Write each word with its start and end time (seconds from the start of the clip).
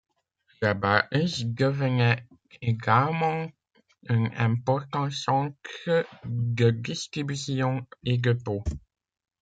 La 0.63 0.73
base 0.73 1.43
devenait 1.45 2.25
également 2.63 3.45
un 4.09 4.31
important 4.35 5.11
centre 5.11 5.61
de 6.25 6.71
distribution 6.71 7.85
et 8.03 8.17
dépôt. 8.17 8.63